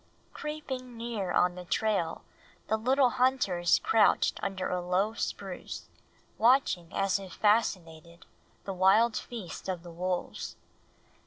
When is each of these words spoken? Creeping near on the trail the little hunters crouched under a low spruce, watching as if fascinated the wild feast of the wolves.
Creeping 0.33 0.97
near 0.97 1.31
on 1.31 1.53
the 1.53 1.63
trail 1.63 2.23
the 2.69 2.75
little 2.75 3.11
hunters 3.11 3.77
crouched 3.83 4.39
under 4.41 4.67
a 4.67 4.81
low 4.81 5.13
spruce, 5.13 5.89
watching 6.39 6.91
as 6.91 7.19
if 7.19 7.33
fascinated 7.33 8.25
the 8.63 8.73
wild 8.73 9.15
feast 9.15 9.69
of 9.69 9.83
the 9.83 9.91
wolves. 9.91 10.55